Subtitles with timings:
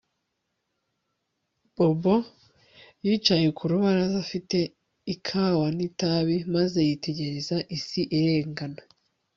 [1.75, 2.15] Bobo
[3.05, 4.57] yicaye ku rubaraza afite
[5.13, 8.81] ikawa nitabi maze yitegereza isi irengana